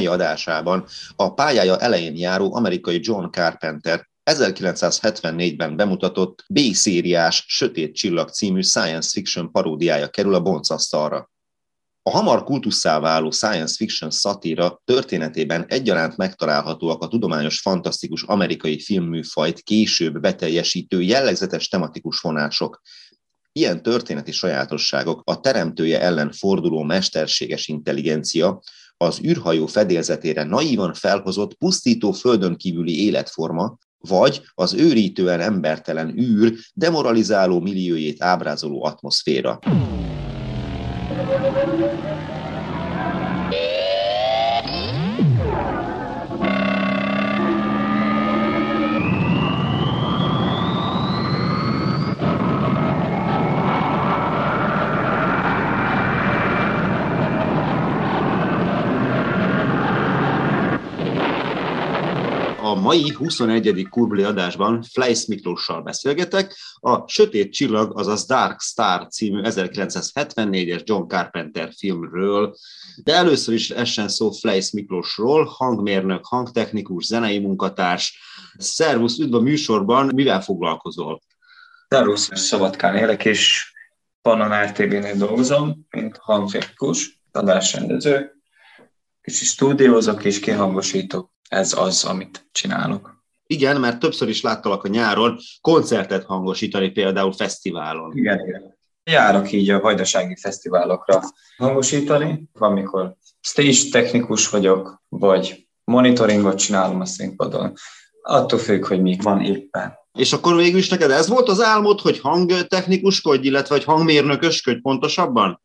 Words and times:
Mai 0.00 0.08
adásában 0.08 0.86
a 1.16 1.34
pályája 1.34 1.78
elején 1.78 2.16
járó 2.16 2.54
amerikai 2.54 2.98
John 3.02 3.30
Carpenter 3.30 4.08
1974-ben 4.30 5.76
bemutatott 5.76 6.44
B-szériás 6.48 7.44
Sötét 7.48 7.94
Csillag 7.94 8.28
című 8.28 8.60
science 8.60 9.08
fiction 9.12 9.50
paródiája 9.50 10.08
kerül 10.08 10.34
a 10.34 10.40
boncasztalra. 10.40 11.30
A 12.02 12.10
hamar 12.10 12.44
kultusszá 12.44 12.98
váló 12.98 13.30
science 13.30 13.74
fiction 13.76 14.10
szatíra 14.10 14.80
történetében 14.84 15.64
egyaránt 15.68 16.16
megtalálhatóak 16.16 17.02
a 17.02 17.08
tudományos 17.08 17.60
fantasztikus 17.60 18.22
amerikai 18.22 18.80
filmműfajt 18.80 19.60
később 19.60 20.20
beteljesítő 20.20 21.02
jellegzetes 21.02 21.68
tematikus 21.68 22.20
vonások. 22.20 22.80
Ilyen 23.52 23.82
történeti 23.82 24.32
sajátosságok 24.32 25.22
a 25.24 25.40
teremtője 25.40 26.00
ellen 26.00 26.32
forduló 26.32 26.82
mesterséges 26.82 27.68
intelligencia, 27.68 28.62
az 29.04 29.20
űrhajó 29.24 29.66
fedélzetére 29.66 30.44
naívan 30.44 30.94
felhozott 30.94 31.54
pusztító 31.54 32.12
földön 32.12 32.56
kívüli 32.56 33.04
életforma, 33.04 33.78
vagy 33.98 34.40
az 34.54 34.74
őrítően 34.74 35.40
embertelen 35.40 36.18
űr 36.18 36.54
demoralizáló 36.74 37.60
milliójét 37.60 38.22
ábrázoló 38.22 38.84
atmoszféra. 38.84 39.58
Mai 62.90 63.12
21. 63.12 63.86
kurbli 63.90 64.22
adásban 64.22 64.82
Fleiss 64.82 65.26
Miklóssal 65.26 65.82
beszélgetek, 65.82 66.56
a 66.80 67.08
Sötét 67.08 67.52
Csillag, 67.52 67.98
azaz 67.98 68.26
Dark 68.26 68.60
Star 68.60 69.06
című 69.06 69.40
1974-es 69.44 70.84
John 70.84 71.08
Carpenter 71.08 71.72
filmről, 71.76 72.54
de 73.04 73.14
először 73.14 73.54
is 73.54 73.70
essen 73.70 74.08
szó 74.08 74.30
Fleiss 74.30 74.70
Miklósról, 74.70 75.44
hangmérnök, 75.44 76.26
hangtechnikus, 76.26 77.04
zenei 77.04 77.38
munkatárs. 77.38 78.18
Szervusz, 78.58 79.18
üdv 79.18 79.34
a 79.34 79.40
műsorban, 79.40 80.10
mivel 80.14 80.42
foglalkozol? 80.42 81.22
Szervusz, 81.88 82.28
Szabadkán 82.32 82.96
élek, 82.96 83.24
és 83.24 83.72
Pannon 84.22 84.62
RTV-nél 84.64 85.16
dolgozom, 85.16 85.86
mint 85.90 86.16
hangtechnikus, 86.16 87.22
adásrendező, 87.32 88.42
és 89.20 89.36
stúdiózok 89.36 90.24
és 90.24 90.40
kihangosítok 90.40 91.30
ez 91.50 91.72
az, 91.72 92.04
amit 92.04 92.48
csinálok. 92.52 93.24
Igen, 93.46 93.80
mert 93.80 93.98
többször 93.98 94.28
is 94.28 94.42
láttalak 94.42 94.84
a 94.84 94.88
nyáron 94.88 95.38
koncertet 95.60 96.24
hangosítani, 96.24 96.90
például 96.90 97.32
fesztiválon. 97.32 98.16
Igen, 98.16 98.46
igen. 98.46 98.78
Járok 99.04 99.52
így 99.52 99.70
a 99.70 99.80
vajdasági 99.80 100.36
fesztiválokra 100.36 101.22
hangosítani, 101.56 102.48
amikor 102.52 103.16
stage 103.40 103.90
technikus 103.90 104.48
vagyok, 104.48 105.02
vagy 105.08 105.68
monitoringot 105.84 106.58
csinálom 106.58 107.00
a 107.00 107.04
színpadon. 107.04 107.72
Attól 108.22 108.58
függ, 108.58 108.86
hogy 108.86 109.02
mi 109.02 109.16
van 109.22 109.40
éppen. 109.40 109.98
És 110.12 110.32
akkor 110.32 110.56
végül 110.56 110.78
is 110.78 110.88
neked 110.88 111.10
ez 111.10 111.28
volt 111.28 111.48
az 111.48 111.60
álmod, 111.60 112.00
hogy 112.00 112.18
hangtechnikuskodj, 112.18 113.46
illetve 113.46 113.74
hogy 113.74 113.84
hangmérnökösködj 113.84 114.80
pontosabban? 114.80 115.62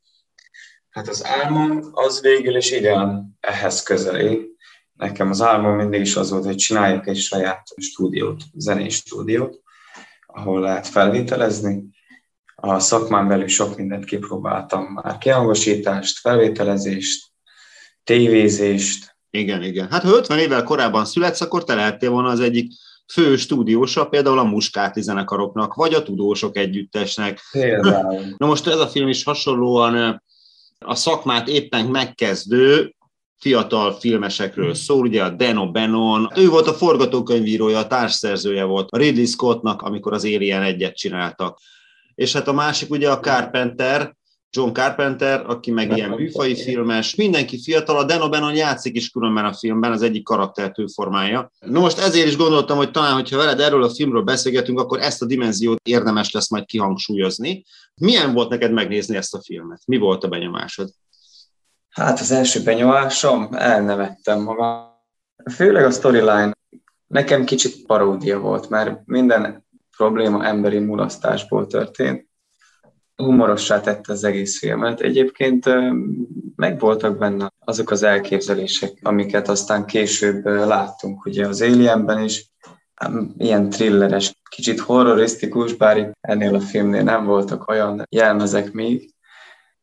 Hát 0.90 1.08
az 1.08 1.26
álmom 1.26 1.80
az 1.92 2.22
végül 2.22 2.56
is 2.56 2.72
igen 2.72 3.36
ehhez 3.40 3.84
közeli, 3.84 4.55
nekem 4.98 5.30
az 5.30 5.42
álmom 5.42 5.76
mindig 5.76 6.02
is 6.02 6.16
az 6.16 6.30
volt, 6.30 6.46
hogy 6.46 6.56
csináljak 6.56 7.08
egy 7.08 7.18
saját 7.18 7.68
stúdiót, 7.78 8.44
zenés 8.54 8.96
stúdiót, 8.96 9.62
ahol 10.26 10.60
lehet 10.60 10.88
felvételezni. 10.88 11.84
A 12.56 12.80
szakmán 12.80 13.28
belül 13.28 13.48
sok 13.48 13.78
mindent 13.78 14.06
kipróbáltam 14.06 14.84
már, 14.84 15.18
kihangosítást, 15.18 16.20
felvételezést, 16.20 17.26
tévézést. 18.04 19.16
Igen, 19.30 19.64
igen. 19.64 19.90
Hát 19.90 20.04
ha 20.04 20.16
50 20.16 20.40
évvel 20.40 20.64
korábban 20.64 21.06
születsz, 21.06 21.42
akkor 21.42 21.64
te 21.64 21.76
lehettél 21.76 22.10
volna 22.10 22.30
az 22.30 22.40
egyik 22.40 22.72
fő 23.14 23.36
stúdiósa, 23.36 24.06
például 24.06 24.40
a 24.40 24.44
Muskáti 24.44 25.02
zenekaroknak, 25.02 25.74
vagy 25.74 25.94
a 25.94 26.04
Tudósok 26.04 26.58
Együttesnek. 26.58 27.40
Például. 27.52 28.24
Na 28.38 28.48
most 28.48 28.68
ez 28.68 28.80
a 28.80 28.88
film 28.88 29.08
is 29.08 29.24
hasonlóan 29.24 30.24
a 30.80 30.96
szakmát 30.96 31.48
éppen 31.48 31.86
megkezdő 31.86 32.95
fiatal 33.46 33.94
filmesekről 33.94 34.74
szól, 34.74 35.06
ugye 35.06 35.24
a 35.24 35.30
Deno 35.30 35.72
Benon, 35.72 36.30
ő 36.36 36.50
volt 36.50 36.68
a 36.68 36.74
forgatókönyvírója, 36.74 37.78
a 37.78 37.88
társszerzője 37.88 38.64
volt 38.64 38.90
a 38.92 38.98
Ridley 38.98 39.26
Scottnak, 39.26 39.82
amikor 39.82 40.14
az 40.14 40.24
Alien 40.24 40.62
egyet 40.62 40.96
csináltak. 40.96 41.60
És 42.16 42.34
hát 42.34 42.48
a 42.48 42.54
másik 42.54 42.90
ugye 42.90 43.10
a 43.10 43.20
Carpenter, 43.20 44.16
John 44.50 44.72
Carpenter, 44.72 45.44
aki 45.48 45.72
meg 45.72 45.98
ilyen 45.98 46.10
műfai 46.10 46.56
filmes, 46.56 47.16
mindenki 47.16 47.62
fiatal, 47.62 47.98
a 47.98 48.04
Deno 48.04 48.30
Benon 48.30 48.56
játszik 48.56 48.96
is 48.96 49.10
különben 49.10 49.46
a 49.46 49.54
filmben, 49.54 49.92
az 49.92 50.02
egyik 50.02 50.24
karaktertő 50.24 50.86
formája. 50.86 51.52
No 51.60 51.80
most 51.80 51.98
ezért 51.98 52.28
is 52.28 52.38
gondoltam, 52.38 52.78
hogy 52.78 52.92
talán, 52.92 53.14
hogyha 53.14 53.38
veled 53.38 53.60
erről 53.60 53.84
a 53.84 53.90
filmről 53.90 54.24
beszélgetünk, 54.24 54.80
akkor 54.80 55.00
ezt 55.00 55.22
a 55.22 55.26
dimenziót 55.26 55.80
érdemes 55.84 56.32
lesz 56.32 56.50
majd 56.50 56.66
kihangsúlyozni. 56.66 57.66
Milyen 57.96 58.34
volt 58.34 58.50
neked 58.50 58.72
megnézni 58.72 59.16
ezt 59.16 59.36
a 59.36 59.42
filmet? 59.42 59.82
Mi 59.86 59.98
volt 59.98 60.24
a 60.24 60.28
benyomásod? 60.28 60.90
Hát 61.96 62.20
az 62.20 62.32
első 62.32 62.64
benyomásom, 62.64 63.48
elnevettem 63.52 64.42
magam. 64.42 64.94
Főleg 65.52 65.86
a 65.86 65.92
storyline 65.92 66.52
nekem 67.08 67.44
kicsit 67.44 67.86
paródia 67.86 68.40
volt, 68.40 68.70
mert 68.70 69.02
minden 69.06 69.66
probléma 69.98 70.46
emberi 70.46 70.80
mulasztásból 70.80 71.68
történt. 71.68 72.28
Humorossá 73.16 73.82
tette 73.82 74.14
az 74.14 74.24
egész 74.24 74.60
filmet. 74.60 75.02
Egyébként 75.02 75.70
megvoltak 76.56 77.18
benne 77.18 77.52
azok 77.60 77.92
az 77.92 78.04
elképzelések, 78.04 79.00
amiket 79.02 79.48
aztán 79.48 79.86
később 79.86 80.46
láttunk. 80.46 81.26
Ugye 81.26 81.48
az 81.48 81.62
Alienben 81.62 82.24
is 82.24 82.52
ilyen 83.38 83.70
thrilleres, 83.70 84.34
kicsit 84.50 84.80
horrorisztikus, 84.80 85.74
bár 85.74 86.12
ennél 86.22 86.56
a 86.56 86.60
filmnél 86.60 87.04
nem 87.04 87.26
voltak 87.26 87.68
olyan 87.68 88.04
jelmezek 88.10 88.72
még, 88.72 89.15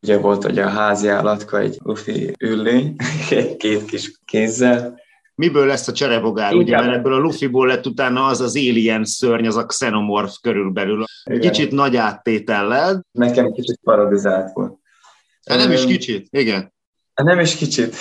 Ugye 0.03 0.19
volt, 0.19 0.43
hogy 0.43 0.59
a 0.59 0.69
házi 0.69 1.09
állatka 1.09 1.59
egy 1.59 1.79
lufi 1.83 2.33
üllény, 2.39 2.97
két 3.59 3.85
kis 3.85 4.13
kézzel. 4.25 5.01
Miből 5.35 5.67
lesz 5.67 5.89
a 5.89 5.93
cserebogár, 5.93 6.55
ugye, 6.55 6.81
mert 6.81 6.95
ebből 6.95 7.13
a 7.13 7.19
Luffyból 7.19 7.67
lett 7.67 7.87
utána 7.87 8.27
az 8.27 8.41
az 8.41 8.57
alien 8.57 9.05
szörny, 9.05 9.47
az 9.47 9.57
a 9.57 9.67
xenomorf 9.67 10.35
körülbelül. 10.41 11.05
Igen. 11.25 11.41
Kicsit 11.41 11.71
nagy 11.71 11.97
áttétellel. 11.97 13.07
Nekem 13.13 13.53
kicsit 13.53 13.79
paradizált 13.83 14.53
volt. 14.53 14.79
De 15.47 15.57
nem 15.57 15.73
is 15.73 15.85
kicsit, 15.85 16.27
igen. 16.31 16.73
Nem 17.15 17.41
is 17.41 17.57
kicsit. 17.57 17.97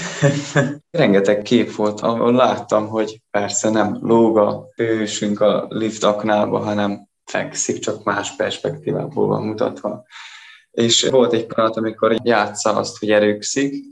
Rengeteg 0.91 1.41
kép 1.41 1.75
volt, 1.75 2.01
ahol 2.01 2.33
láttam, 2.33 2.87
hogy 2.87 3.21
persze 3.31 3.69
nem 3.69 3.97
lóg 4.01 4.37
a 4.37 4.67
hősünk 4.75 5.39
a 5.39 5.65
lift 5.69 6.03
aknába, 6.03 6.59
hanem 6.59 7.07
fekszik, 7.25 7.79
csak 7.79 8.03
más 8.03 8.35
perspektívából 8.35 9.27
van 9.27 9.43
mutatva 9.43 10.05
és 10.71 11.03
volt 11.09 11.33
egy 11.33 11.45
pillanat, 11.45 11.77
amikor 11.77 12.15
játsza 12.23 12.75
azt, 12.75 12.97
hogy 12.97 13.11
erőkszik, 13.11 13.91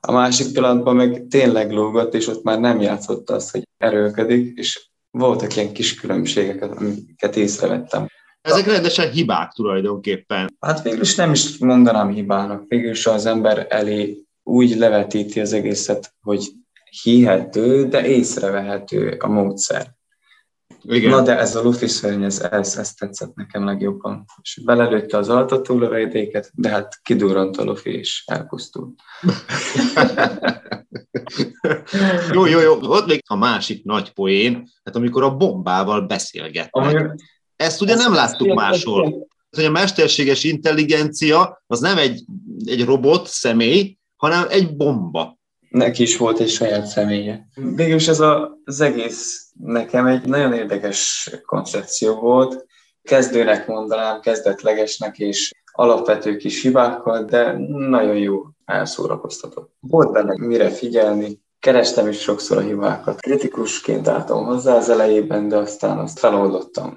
a 0.00 0.12
másik 0.12 0.52
pillanatban 0.52 0.96
meg 0.96 1.26
tényleg 1.30 1.70
lógott, 1.70 2.14
és 2.14 2.26
ott 2.26 2.42
már 2.42 2.60
nem 2.60 2.80
játszott 2.80 3.30
azt, 3.30 3.50
hogy 3.50 3.68
erőködik, 3.78 4.58
és 4.58 4.88
voltak 5.10 5.56
ilyen 5.56 5.72
kis 5.72 5.94
különbségek, 5.94 6.62
amiket 6.62 7.36
észrevettem. 7.36 8.06
Ezek 8.40 8.66
rendesen 8.66 9.10
hibák 9.10 9.52
tulajdonképpen. 9.52 10.56
Hát 10.60 10.82
végül 10.82 11.00
is 11.00 11.14
nem 11.14 11.32
is 11.32 11.58
mondanám 11.58 12.08
hibának. 12.10 12.64
Végül 12.68 12.90
is 12.90 13.06
az 13.06 13.26
ember 13.26 13.66
elé 13.68 14.24
úgy 14.42 14.76
levetíti 14.76 15.40
az 15.40 15.52
egészet, 15.52 16.14
hogy 16.20 16.52
hihető, 17.02 17.88
de 17.88 18.06
észrevehető 18.06 19.16
a 19.18 19.28
módszer. 19.28 19.95
Igen. 20.88 21.10
Na 21.10 21.22
de 21.22 21.38
ez 21.38 21.56
a 21.56 21.62
Luffy 21.62 21.86
szörny, 21.86 22.22
ez, 22.22 22.40
ez, 22.40 22.76
ez 22.76 22.94
tetszett 22.94 23.34
nekem 23.34 23.64
legjobban. 23.64 24.24
És 24.42 24.60
belelőtte 24.64 25.16
az 25.16 25.28
altatólövedéket, 25.28 26.50
de 26.54 26.68
hát 26.68 27.00
kidurrant 27.02 27.56
a 27.56 27.64
Luffy 27.64 27.90
és 27.90 28.22
elpusztult. 28.26 29.00
jó, 32.32 32.46
jó, 32.46 32.60
jó. 32.60 32.78
Ott 32.80 33.06
még 33.06 33.22
a 33.26 33.36
másik 33.36 33.84
nagy 33.84 34.12
poén, 34.12 34.68
hát 34.84 34.96
amikor 34.96 35.22
a 35.22 35.36
bombával 35.36 36.00
beszélgetnek. 36.00 36.84
Ami... 36.84 37.10
Ezt 37.56 37.80
ugye 37.80 37.94
nem 37.94 38.14
láttuk 38.14 38.54
máshol. 38.54 39.28
Hogy 39.50 39.64
a 39.64 39.70
mesterséges 39.70 40.44
intelligencia 40.44 41.62
az 41.66 41.80
nem 41.80 41.98
egy, 41.98 42.24
egy 42.64 42.84
robot 42.84 43.26
személy, 43.26 43.96
hanem 44.16 44.46
egy 44.48 44.76
bomba. 44.76 45.38
Neki 45.68 46.02
is 46.02 46.16
volt 46.16 46.40
egy 46.40 46.48
saját 46.48 46.86
személye. 46.86 47.46
Végülis 47.54 48.08
ez 48.08 48.20
a, 48.20 48.58
az 48.64 48.80
egész 48.80 49.50
nekem 49.60 50.06
egy 50.06 50.28
nagyon 50.28 50.52
érdekes 50.52 51.30
koncepció 51.46 52.14
volt. 52.14 52.66
Kezdőnek 53.02 53.66
mondanám, 53.66 54.20
kezdetlegesnek 54.20 55.18
és 55.18 55.50
alapvető 55.72 56.36
kis 56.36 56.62
hibákkal, 56.62 57.24
de 57.24 57.56
nagyon 57.68 58.16
jó 58.16 58.42
elszórakoztatott. 58.64 59.74
Volt 59.80 60.12
benne 60.12 60.46
mire 60.46 60.70
figyelni, 60.70 61.40
kerestem 61.60 62.08
is 62.08 62.20
sokszor 62.20 62.56
a 62.56 62.60
hibákat. 62.60 63.20
Kritikusként 63.20 64.08
álltam 64.08 64.44
hozzá 64.44 64.76
az 64.76 64.88
elejében, 64.88 65.48
de 65.48 65.56
aztán 65.56 65.98
azt 65.98 66.18
feloldottam. 66.18 66.94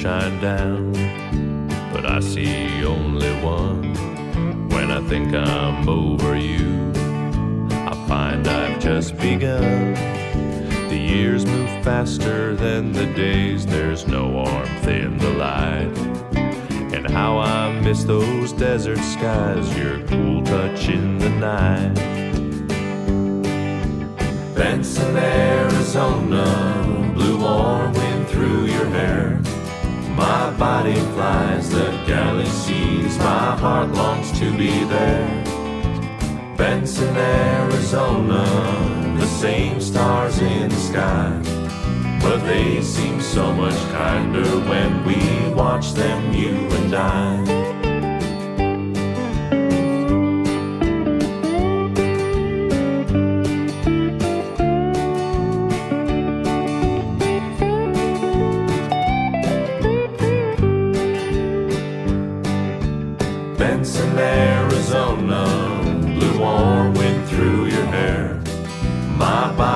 Sunshine 0.00 0.40
down, 0.40 0.92
but 1.92 2.06
I 2.06 2.20
see 2.20 2.84
only 2.84 3.32
one. 3.42 3.92
When 4.70 4.90
I 4.90 5.00
think 5.08 5.34
I'm 5.34 5.88
over 5.88 6.36
you, 6.36 6.90
I 7.70 7.92
find 8.08 8.46
I've 8.48 8.80
just 8.80 9.18
begun. 9.18 9.94
The 10.88 10.96
years 10.96 11.44
move 11.44 11.68
faster 11.84 12.56
than 12.56 12.92
the 12.92 13.06
days, 13.14 13.66
there's 13.66 14.06
no 14.06 14.28
warmth 14.28 14.88
in 14.88 15.18
the 15.18 15.30
light. 15.30 15.98
And 16.94 17.06
how 17.10 17.38
I 17.38 17.78
miss 17.80 18.04
those 18.04 18.52
desert 18.52 18.98
skies, 18.98 19.76
your 19.76 20.00
cool 20.06 20.42
touch 20.42 20.88
in 20.88 21.18
the 21.18 21.30
night. 21.30 21.94
Benson, 24.54 25.16
Arizona, 25.16 27.12
blue 27.14 27.38
warm 27.38 27.92
wind 27.92 28.28
through 28.28 28.64
your 28.64 28.86
hair. 28.86 29.40
My 30.20 30.50
body 30.58 31.00
flies 31.14 31.70
the 31.70 31.86
galaxies, 32.06 33.16
my 33.16 33.56
heart 33.56 33.88
longs 33.92 34.30
to 34.38 34.54
be 34.54 34.84
there. 34.84 35.26
Benson, 36.58 37.16
Arizona, 37.16 38.44
the 39.18 39.26
same 39.26 39.80
stars 39.80 40.38
in 40.40 40.68
the 40.68 40.76
sky. 40.76 41.40
But 42.20 42.44
they 42.44 42.82
seem 42.82 43.18
so 43.22 43.50
much 43.54 43.80
kinder 43.92 44.44
when 44.68 45.04
we 45.06 45.54
watch 45.54 45.94
them, 45.94 46.34
you 46.34 46.54
and 46.78 46.94
I. 46.94 47.69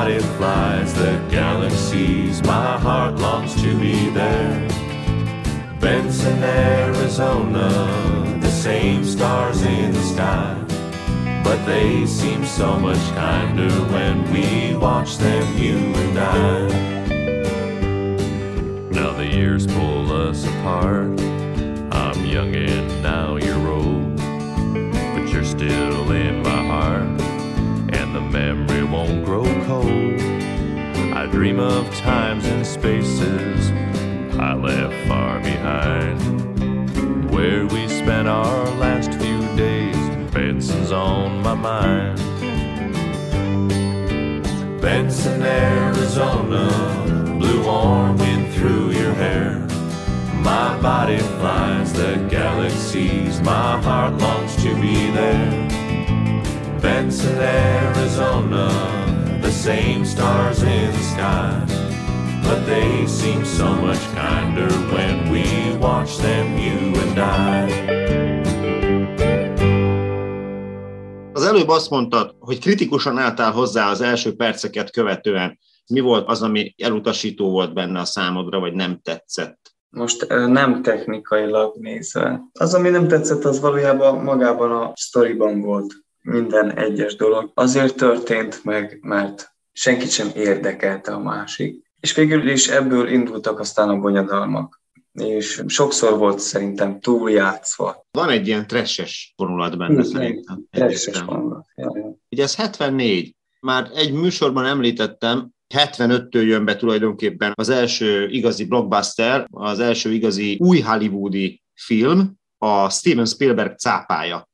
Arizona, 0.09 0.93
the 0.95 1.27
galaxies 1.31 2.43
my 2.43 2.79
heart 2.79 3.15
longs 3.17 3.55
to 3.62 3.79
be 3.79 4.11
there 4.11 4.69
Benson 5.85 6.43
Arizona, 6.43 7.69
the 8.41 8.51
same 8.51 9.05
stars 9.05 9.61
in 9.61 9.93
the 9.93 10.03
sky. 10.03 10.59
But 11.45 11.62
they 11.67 12.06
seem 12.06 12.47
so 12.47 12.79
much 12.79 13.05
kinder 13.15 13.71
when 13.93 14.25
we 14.33 14.75
watch 14.79 15.19
them, 15.19 15.59
you 15.59 15.77
and 15.77 16.19
I. 16.19 16.69
Now 18.93 19.12
the 19.12 19.27
years 19.27 19.67
pull 19.67 20.11
us 20.11 20.47
apart. 20.47 21.21
I'm 21.93 22.25
young 22.25 22.55
and 22.55 23.03
now 23.03 23.37
you're 23.37 23.69
old. 23.69 24.17
But 24.17 25.29
you're 25.31 25.45
still 25.45 26.11
in 26.12 26.43
my 26.43 26.65
heart, 26.67 27.21
memory 28.34 28.82
won't 28.82 29.25
grow 29.25 29.44
cold. 29.64 30.20
I 31.14 31.28
dream 31.31 31.60
of 31.60 31.88
times 31.94 32.44
and 32.46 32.66
spaces 32.66 33.70
I 34.40 34.54
left 34.54 34.96
far 35.06 35.38
behind 35.38 36.19
where 37.31 37.64
we 37.69 37.86
spent 37.86 38.26
our 38.26 38.64
last 38.84 39.12
few 39.22 39.40
days. 39.56 39.96
Benson's 40.32 40.90
on 40.90 41.42
my 41.44 41.54
mind. 41.54 42.19
Benson, 44.81 45.40
Arizona, 45.40 46.66
blue 47.38 47.64
warm 47.64 48.19
wind 48.19 48.52
through 48.54 48.90
your 48.90 49.14
hair. 49.14 49.60
My 50.42 50.76
body 50.82 51.19
flies 51.38 51.92
the 51.92 52.16
galaxies, 52.28 53.40
my 53.42 53.81
heart 53.81 54.14
longs 54.14 54.56
to 54.56 54.75
be 54.81 55.10
there. 55.12 55.83
Benson, 56.84 57.38
Arizona, 57.38 58.69
the 59.40 59.50
same 59.50 60.04
stars 60.04 60.62
in 60.62 60.92
the 60.92 61.02
sky. 61.02 61.84
but 62.42 62.66
they 62.66 63.06
seem 63.06 63.44
so 63.44 63.75
much 63.75 64.02
kinder 64.14 64.70
when 64.92 65.31
we 65.32 65.44
watch 65.81 66.19
them, 66.19 66.46
you 66.58 66.78
and 67.02 67.19
I. 67.19 67.72
Az 71.32 71.44
előbb 71.44 71.69
azt 71.69 71.90
mondtad, 71.90 72.34
hogy 72.38 72.58
kritikusan 72.60 73.19
álltál 73.19 73.52
hozzá 73.52 73.90
az 73.90 74.00
első 74.00 74.36
perceket 74.36 74.90
követően. 74.90 75.58
Mi 75.86 76.00
volt 76.00 76.28
az, 76.28 76.42
ami 76.42 76.75
elutasító 76.82 77.50
volt 77.50 77.75
benne 77.75 78.00
a 78.00 78.04
számodra, 78.04 78.60
vagy 78.60 78.75
nem 78.75 79.00
tetszett? 79.02 79.58
Most 79.90 80.26
nem 80.28 80.82
technikailag 80.82 81.74
nézve. 81.76 82.43
Az, 82.53 82.74
ami 82.74 82.88
nem 82.88 83.08
tetszett, 83.08 83.44
az 83.44 83.60
valójában 83.60 84.22
magában 84.22 84.70
a 84.72 84.93
sztoriban 84.94 85.60
volt 85.60 86.04
minden 86.24 86.76
egyes 86.76 87.16
dolog. 87.16 87.50
Azért 87.54 87.96
történt 87.96 88.64
meg, 88.64 88.98
mert 89.02 89.52
senkit 89.72 90.10
sem 90.10 90.28
érdekelte 90.34 91.12
a 91.12 91.20
másik. 91.20 91.82
És 92.00 92.14
végül 92.14 92.48
is 92.48 92.69
ebből 92.69 93.08
indultak 93.08 93.58
aztán 93.58 93.88
a 93.88 93.98
bonyodalmak 93.98 94.82
és 95.22 95.62
sokszor 95.66 96.19
volt 96.19 96.38
szerintem 96.38 97.00
túljátszva. 97.00 98.06
Van 98.10 98.31
egy 98.31 98.46
ilyen 98.46 98.66
tresses 98.66 99.32
vonulat 99.36 99.78
benne 99.78 99.93
Igen, 99.93 100.04
szerintem. 100.04 100.64
Tresses 100.70 101.20
vonulat. 101.20 101.66
Ugye 102.31 102.43
ez 102.43 102.56
74. 102.56 103.36
Már 103.60 103.90
egy 103.94 104.12
műsorban 104.12 104.64
említettem, 104.64 105.50
75-től 105.74 106.46
jön 106.46 106.64
be 106.64 106.76
tulajdonképpen 106.76 107.52
az 107.54 107.69
első 107.69 108.28
igazi 108.28 108.64
blockbuster, 108.64 109.46
az 109.50 109.78
első 109.78 110.12
igazi 110.12 110.56
új 110.60 110.81
hollywoodi 110.81 111.62
film, 111.74 112.32
a 112.58 112.90
Steven 112.90 113.26
Spielberg 113.26 113.78
cápája. 113.78 114.48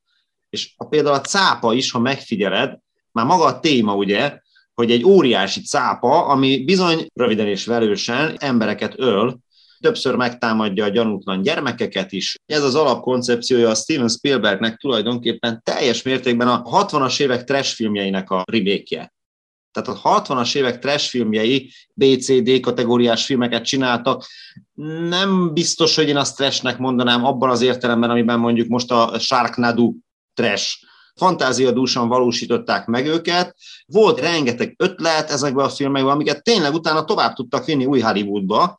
És 0.51 0.75
a, 0.77 0.85
például 0.85 1.15
a 1.15 1.21
cápa 1.21 1.75
is, 1.75 1.91
ha 1.91 1.99
megfigyeled, 1.99 2.79
már 3.13 3.27
maga 3.27 3.45
a 3.45 3.61
téma 3.61 3.95
ugye, 3.95 4.39
hogy 4.75 4.91
egy 4.91 5.05
óriási 5.05 5.61
cápa, 5.61 6.27
ami 6.27 6.65
bizony 6.65 7.07
röviden 7.15 7.47
és 7.47 7.67
velősen 7.67 8.37
embereket 8.39 8.95
öl, 8.97 9.39
többször 9.81 10.15
megtámadja 10.15 10.85
a 10.85 10.89
gyanútlan 10.89 11.43
gyermekeket 11.43 12.13
is. 12.13 12.37
Ez 12.47 12.63
az 12.63 12.75
alapkoncepciója 12.75 13.69
a 13.69 13.75
Steven 13.75 14.09
Spielbergnek 14.09 14.77
tulajdonképpen 14.77 15.61
teljes 15.65 16.03
mértékben 16.03 16.49
a 16.49 16.63
60-as 16.63 17.21
évek 17.21 17.45
trash 17.45 17.75
filmjeinek 17.75 18.31
a 18.31 18.45
remake 18.47 19.13
tehát 19.73 19.89
a 19.89 20.23
60-as 20.23 20.57
évek 20.57 20.79
trash 20.79 21.09
filmjei 21.09 21.71
BCD 21.95 22.61
kategóriás 22.61 23.25
filmeket 23.25 23.65
csináltak. 23.65 24.27
Nem 25.09 25.53
biztos, 25.53 25.97
hogy 25.97 26.09
én 26.09 26.17
azt 26.17 26.37
trashnek 26.37 26.79
mondanám 26.79 27.25
abban 27.25 27.51
az 27.51 27.63
értelemben, 27.63 28.11
amiben 28.11 28.39
mondjuk 28.39 28.69
most 28.69 28.91
a 28.91 29.19
Sharknado 29.19 29.93
trash 30.41 30.89
fantáziadúsan 31.15 32.09
valósították 32.09 32.87
meg 32.87 33.07
őket. 33.07 33.57
Volt 33.87 34.21
rengeteg 34.21 34.75
ötlet 34.79 35.31
ezekben 35.31 35.65
a 35.65 35.69
filmekben, 35.69 36.13
amiket 36.13 36.43
tényleg 36.43 36.75
utána 36.75 37.05
tovább 37.05 37.35
tudtak 37.35 37.65
vinni 37.65 37.85
új 37.85 38.01
Hollywoodba, 38.01 38.79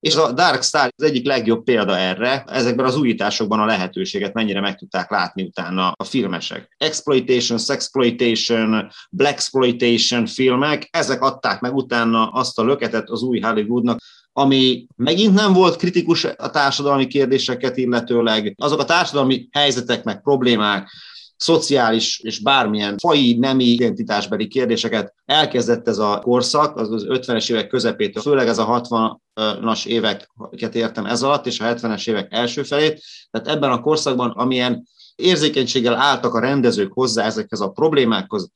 és 0.00 0.16
a 0.16 0.32
Dark 0.32 0.62
Star 0.62 0.92
az 0.96 1.04
egyik 1.04 1.26
legjobb 1.26 1.64
példa 1.64 1.96
erre, 1.96 2.44
ezekben 2.46 2.86
az 2.86 2.96
újításokban 2.96 3.60
a 3.60 3.64
lehetőséget 3.64 4.34
mennyire 4.34 4.60
meg 4.60 4.76
tudták 4.76 5.10
látni 5.10 5.42
utána 5.42 5.92
a 5.96 6.04
filmesek. 6.04 6.74
Exploitation, 6.78 7.58
sexploitation, 7.58 8.90
blaxploitation 9.10 10.26
filmek, 10.26 10.88
ezek 10.90 11.22
adták 11.22 11.60
meg 11.60 11.74
utána 11.74 12.28
azt 12.28 12.58
a 12.58 12.64
löketet 12.64 13.10
az 13.10 13.22
új 13.22 13.40
Hollywoodnak, 13.40 14.00
ami 14.32 14.86
megint 14.96 15.34
nem 15.34 15.52
volt 15.52 15.76
kritikus 15.76 16.24
a 16.24 16.50
társadalmi 16.50 17.06
kérdéseket 17.06 17.76
illetőleg, 17.76 18.54
azok 18.56 18.80
a 18.80 18.84
társadalmi 18.84 19.48
helyzetek 19.52 20.04
meg 20.04 20.22
problémák, 20.22 20.90
szociális 21.36 22.18
és 22.18 22.38
bármilyen 22.38 22.98
fai, 22.98 23.38
nemi 23.38 23.64
identitásbeli 23.64 24.48
kérdéseket 24.48 25.14
elkezdett 25.24 25.88
ez 25.88 25.98
a 25.98 26.18
korszak, 26.18 26.76
az 26.76 26.92
az 26.92 27.06
50-es 27.08 27.50
évek 27.50 27.68
közepétől, 27.68 28.22
főleg 28.22 28.48
ez 28.48 28.58
a 28.58 28.82
60-as 29.34 29.86
éveket 29.86 30.74
értem 30.74 31.06
ez 31.06 31.22
alatt, 31.22 31.46
és 31.46 31.60
a 31.60 31.74
70-es 31.74 32.08
évek 32.08 32.26
első 32.30 32.62
felét. 32.62 33.02
Tehát 33.30 33.48
ebben 33.48 33.70
a 33.70 33.80
korszakban, 33.80 34.30
amilyen 34.30 34.86
érzékenységgel 35.14 35.94
álltak 35.94 36.34
a 36.34 36.40
rendezők 36.40 36.92
hozzá 36.92 37.24
ezekhez 37.24 37.60
a 37.60 37.70
problémákhoz, 37.70 38.50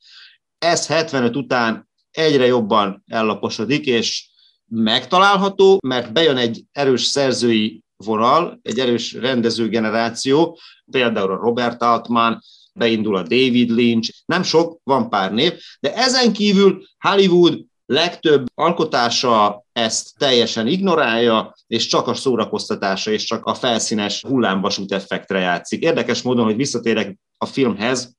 ez 0.57 0.87
75 0.87 1.35
után 1.35 1.89
egyre 2.11 2.45
jobban 2.45 3.03
ellaposodik, 3.07 3.85
és 3.85 4.29
megtalálható, 4.67 5.79
mert 5.87 6.13
bejön 6.13 6.37
egy 6.37 6.63
erős 6.71 7.03
szerzői 7.03 7.83
vonal, 7.97 8.59
egy 8.61 8.79
erős 8.79 9.13
rendezőgeneráció, 9.13 10.59
például 10.91 11.31
a 11.31 11.41
Robert 11.41 11.81
Altman, 11.81 12.41
beindul 12.73 13.15
a 13.15 13.21
David 13.21 13.69
Lynch, 13.69 14.13
nem 14.25 14.43
sok, 14.43 14.79
van 14.83 15.09
pár 15.09 15.31
név, 15.31 15.53
de 15.79 15.93
ezen 15.93 16.33
kívül 16.33 16.83
Hollywood 16.99 17.59
legtöbb 17.85 18.45
alkotása 18.53 19.65
ezt 19.71 20.17
teljesen 20.17 20.67
ignorálja, 20.67 21.55
és 21.67 21.87
csak 21.87 22.07
a 22.07 22.13
szórakoztatása 22.13 23.11
és 23.11 23.23
csak 23.23 23.45
a 23.45 23.53
felszínes 23.53 24.21
hullámvasút 24.21 24.91
effektre 24.91 25.39
játszik. 25.39 25.81
Érdekes 25.81 26.21
módon, 26.21 26.45
hogy 26.45 26.55
visszatérek 26.55 27.17
a 27.37 27.45
filmhez, 27.45 28.14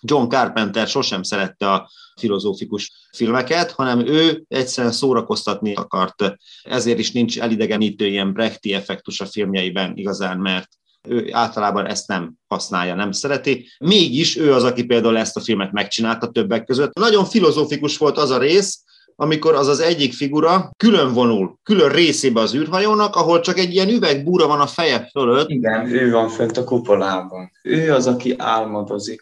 John 0.00 0.28
Carpenter 0.28 0.86
sosem 0.86 1.22
szerette 1.22 1.72
a 1.72 1.90
filozófikus 2.20 2.92
filmeket, 3.12 3.70
hanem 3.70 4.06
ő 4.06 4.44
egyszerűen 4.48 4.92
szórakoztatni 4.92 5.74
akart. 5.74 6.34
Ezért 6.62 6.98
is 6.98 7.12
nincs 7.12 7.40
elidegenítő 7.40 8.06
ilyen 8.06 8.32
Brechti 8.32 8.74
effektus 8.74 9.20
a 9.20 9.26
filmjeiben 9.26 9.96
igazán, 9.96 10.38
mert 10.38 10.68
ő 11.08 11.28
általában 11.32 11.86
ezt 11.86 12.08
nem 12.08 12.34
használja, 12.46 12.94
nem 12.94 13.12
szereti. 13.12 13.68
Mégis 13.78 14.36
ő 14.36 14.52
az, 14.52 14.64
aki 14.64 14.84
például 14.84 15.18
ezt 15.18 15.36
a 15.36 15.40
filmet 15.40 15.72
megcsinálta 15.72 16.30
többek 16.30 16.64
között. 16.64 16.94
Nagyon 16.94 17.24
filozófikus 17.24 17.96
volt 17.96 18.18
az 18.18 18.30
a 18.30 18.38
rész, 18.38 18.82
amikor 19.20 19.54
az 19.54 19.66
az 19.66 19.80
egyik 19.80 20.12
figura 20.12 20.70
külön 20.76 21.12
vonul, 21.12 21.58
külön 21.62 21.88
részébe 21.88 22.40
az 22.40 22.54
űrhajónak, 22.54 23.16
ahol 23.16 23.40
csak 23.40 23.58
egy 23.58 23.72
ilyen 23.72 23.88
üvegbúra 23.88 24.46
van 24.46 24.60
a 24.60 24.66
feje 24.66 25.08
fölött. 25.10 25.48
Igen, 25.48 25.94
ő 25.94 26.10
van 26.10 26.28
fönt 26.28 26.56
a 26.56 26.64
kupolában. 26.64 27.50
Ő 27.62 27.92
az, 27.92 28.06
aki 28.06 28.34
álmodozik, 28.38 29.20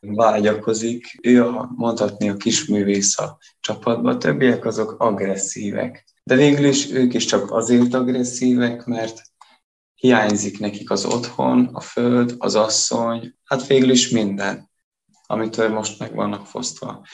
vágyakozik, 0.00 1.18
ő 1.22 1.44
a, 1.44 1.70
mondhatni 1.76 2.28
a 2.28 2.36
kisművész 2.36 3.18
a 3.18 3.38
csapatban, 3.60 4.14
a 4.14 4.18
többiek 4.18 4.64
azok 4.64 4.94
agresszívek. 4.98 6.04
De 6.24 6.34
végül 6.34 6.64
is 6.64 6.90
ők 6.90 7.14
is 7.14 7.24
csak 7.24 7.50
azért 7.50 7.94
agresszívek, 7.94 8.84
mert 8.84 9.22
hiányzik 9.94 10.58
nekik 10.58 10.90
az 10.90 11.04
otthon, 11.04 11.68
a 11.72 11.80
föld, 11.80 12.34
az 12.38 12.54
asszony, 12.54 13.34
hát 13.44 13.66
végül 13.66 13.90
is 13.90 14.08
minden, 14.08 14.70
amitől 15.26 15.68
most 15.68 15.98
meg 15.98 16.14
vannak 16.14 16.46
fosztva. 16.46 17.06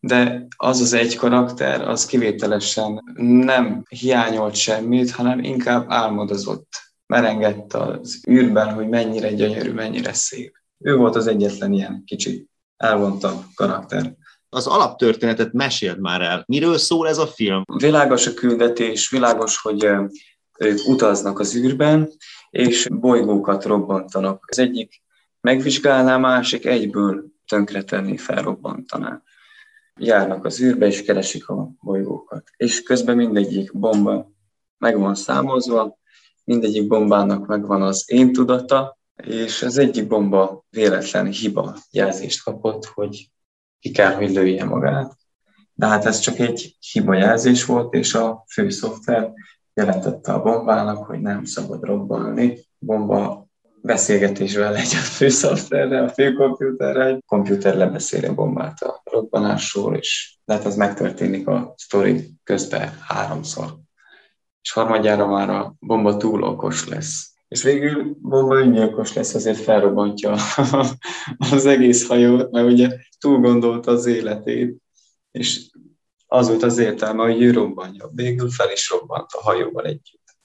De 0.00 0.46
az 0.56 0.80
az 0.80 0.92
egy 0.92 1.16
karakter, 1.16 1.88
az 1.88 2.06
kivételesen 2.06 3.02
nem 3.44 3.82
hiányolt 3.88 4.54
semmit, 4.54 5.10
hanem 5.10 5.38
inkább 5.38 5.84
álmodozott, 5.88 6.68
merengett 7.06 7.72
az 7.72 8.20
űrben, 8.30 8.74
hogy 8.74 8.88
mennyire 8.88 9.32
gyönyörű, 9.32 9.72
mennyire 9.72 10.12
szép. 10.12 10.56
Ő 10.78 10.96
volt 10.96 11.16
az 11.16 11.26
egyetlen 11.26 11.72
ilyen 11.72 12.02
kicsit 12.06 12.50
elvontabb 12.76 13.42
karakter. 13.54 14.16
Az 14.48 14.66
alaptörténetet 14.66 15.52
meséld 15.52 16.00
már 16.00 16.20
el. 16.20 16.44
Miről 16.46 16.78
szól 16.78 17.08
ez 17.08 17.18
a 17.18 17.26
film? 17.26 17.62
Világos 17.76 18.26
a 18.26 18.34
küldetés, 18.34 19.10
világos, 19.10 19.58
hogy 19.58 19.88
ők 20.58 20.86
utaznak 20.86 21.38
az 21.38 21.56
űrben, 21.56 22.08
és 22.50 22.88
bolygókat 22.90 23.64
robbantanak. 23.64 24.44
Az 24.48 24.58
egyik 24.58 25.02
megvizsgálná, 25.40 26.16
másik 26.16 26.64
egyből 26.66 27.24
tönkretenni, 27.46 28.16
felrobbantaná. 28.16 29.22
Járnak 30.00 30.44
az 30.44 30.60
űrbe, 30.60 30.86
és 30.86 31.02
keresik 31.02 31.48
a 31.48 31.70
bolygókat. 31.80 32.50
És 32.56 32.82
közben 32.82 33.16
mindegyik 33.16 33.78
bomba 33.78 34.30
meg 34.78 34.98
van 34.98 35.14
számozva, 35.14 35.98
mindegyik 36.44 36.86
bombának 36.86 37.46
megvan 37.46 37.82
az 37.82 38.04
én 38.06 38.32
tudata, 38.32 38.97
és 39.26 39.62
az 39.62 39.78
egyik 39.78 40.06
bomba 40.06 40.64
véletlen 40.70 41.26
hiba 41.26 41.76
jelzést 41.90 42.42
kapott, 42.42 42.84
hogy 42.84 43.30
ki 43.80 43.90
kell, 43.90 44.12
hogy 44.12 44.30
lője 44.30 44.64
magát. 44.64 45.16
De 45.74 45.86
hát 45.86 46.04
ez 46.04 46.18
csak 46.18 46.38
egy 46.38 46.76
hiba 46.92 47.14
jelzés 47.14 47.64
volt, 47.64 47.94
és 47.94 48.14
a 48.14 48.44
fő 48.48 48.70
szoftver 48.70 49.32
jelentette 49.74 50.32
a 50.32 50.42
bombának, 50.42 51.06
hogy 51.06 51.20
nem 51.20 51.44
szabad 51.44 51.84
robbanni. 51.84 52.58
Bomba 52.78 53.48
beszélgetésvel 53.82 54.76
egy 54.76 54.94
a 54.94 55.04
főszoftverre, 55.16 56.02
a 56.02 56.08
főkomputerre, 56.08 57.04
egy 57.04 57.22
komputer 57.26 57.76
lebeszéli 57.76 58.26
a 58.26 58.34
bombát 58.34 58.82
a 58.82 59.00
robbanásról, 59.04 59.96
és 59.96 60.38
lehet 60.44 60.64
az 60.64 60.76
megtörténik 60.76 61.46
a 61.46 61.74
sztori 61.76 62.34
közben 62.44 62.90
háromszor. 63.06 63.76
És 64.62 64.72
harmadjára 64.72 65.26
már 65.26 65.50
a 65.50 65.74
bomba 65.78 66.16
túl 66.16 66.42
okos 66.42 66.88
lesz. 66.88 67.37
És 67.48 67.62
végül 67.62 68.16
bomba 68.20 68.56
öngyilkos 68.56 69.12
lesz, 69.12 69.34
azért 69.34 69.58
felrobbantja 69.58 70.36
az 71.52 71.66
egész 71.66 72.06
hajót, 72.06 72.50
mert 72.50 72.66
ugye 72.66 72.96
túl 73.18 73.38
gondolta 73.40 73.90
az 73.90 74.06
életét, 74.06 74.76
és 75.30 75.70
az 76.26 76.48
volt 76.48 76.62
az 76.62 76.78
értelme, 76.78 77.22
hogy 77.22 77.42
ő 77.42 77.50
robbanja. 77.50 78.10
Végül 78.12 78.50
fel 78.50 78.70
is 78.72 78.90
robbant 78.90 79.32
a 79.32 79.40
hajóval 79.40 79.84
együtt. 79.84 80.36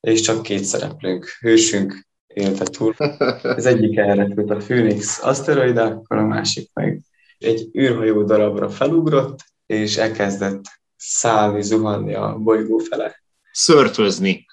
És 0.00 0.20
csak 0.20 0.42
két 0.42 0.64
szereplőnk, 0.64 1.26
hősünk 1.40 2.06
élte 2.26 2.64
túl. 2.64 2.94
Az 3.42 3.66
egyik 3.66 3.96
elrepült 3.96 4.50
a 4.50 4.56
Phoenix 4.56 5.22
aszteroidákkal, 5.22 6.18
a 6.18 6.26
másik 6.26 6.70
meg 6.72 7.02
egy 7.38 7.70
űrhajó 7.78 8.22
darabra 8.22 8.70
felugrott, 8.70 9.38
és 9.66 9.96
elkezdett 9.96 10.64
szállni, 10.96 11.62
zuhanni 11.62 12.14
a 12.14 12.38
bolygó 12.38 12.78
fele. 12.78 13.22
Szörfözni. 13.52 14.46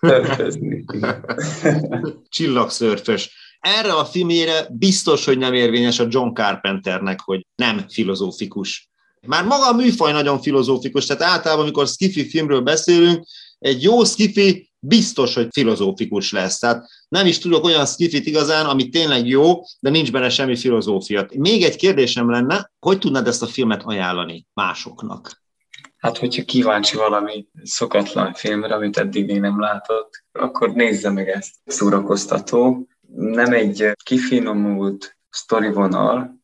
Szörfözni. 0.00 0.84
Csillagszörfös. 2.28 3.30
Erre 3.60 3.92
a 3.92 4.04
filmjére 4.04 4.66
biztos, 4.70 5.24
hogy 5.24 5.38
nem 5.38 5.54
érvényes 5.54 5.98
a 5.98 6.06
John 6.08 6.34
Carpenternek, 6.34 7.20
hogy 7.20 7.46
nem 7.54 7.84
filozófikus 7.88 8.90
már 9.26 9.44
maga 9.44 9.68
a 9.68 9.72
műfaj 9.72 10.12
nagyon 10.12 10.40
filozófikus, 10.40 11.06
tehát 11.06 11.22
általában, 11.22 11.62
amikor 11.62 11.86
skifi 11.86 12.28
filmről 12.28 12.60
beszélünk, 12.60 13.26
egy 13.58 13.82
jó 13.82 14.04
skifi 14.04 14.70
biztos, 14.78 15.34
hogy 15.34 15.48
filozófikus 15.50 16.32
lesz. 16.32 16.58
Tehát 16.58 16.88
nem 17.08 17.26
is 17.26 17.38
tudok 17.38 17.64
olyan 17.64 17.86
skifit 17.86 18.26
igazán, 18.26 18.66
ami 18.66 18.88
tényleg 18.88 19.26
jó, 19.26 19.62
de 19.80 19.90
nincs 19.90 20.12
benne 20.12 20.28
semmi 20.28 20.56
filozófia. 20.56 21.26
Még 21.36 21.62
egy 21.62 21.76
kérdésem 21.76 22.30
lenne, 22.30 22.70
hogy 22.78 22.98
tudnád 22.98 23.26
ezt 23.26 23.42
a 23.42 23.46
filmet 23.46 23.82
ajánlani 23.84 24.46
másoknak? 24.52 25.44
Hát, 26.06 26.18
hogyha 26.18 26.44
kíváncsi 26.44 26.96
valami 26.96 27.46
szokatlan 27.62 28.32
filmre, 28.32 28.74
amit 28.74 28.96
eddig 28.96 29.26
még 29.26 29.40
nem 29.40 29.60
látott, 29.60 30.24
akkor 30.32 30.72
nézze 30.72 31.10
meg 31.10 31.28
ezt. 31.28 31.54
Szórakoztató. 31.64 32.86
Nem 33.16 33.52
egy 33.52 33.90
kifinomult 34.04 35.18
sztorivonal, 35.30 36.40